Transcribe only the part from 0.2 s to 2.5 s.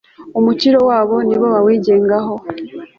umukiro wabo ni bo bawigengaho